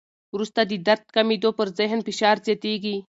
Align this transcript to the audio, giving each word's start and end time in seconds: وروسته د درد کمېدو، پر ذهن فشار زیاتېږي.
وروسته 0.33 0.59
د 0.65 0.73
درد 0.87 1.05
کمېدو، 1.15 1.49
پر 1.57 1.67
ذهن 1.79 1.99
فشار 2.07 2.35
زیاتېږي. 2.45 2.95